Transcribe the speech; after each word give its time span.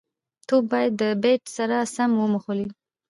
توپ 0.47 0.63
باید 0.71 0.93
د 1.01 1.03
بېټ 1.23 1.41
سره 1.57 1.77
سم 1.95 2.09
وموښلي. 2.21 2.67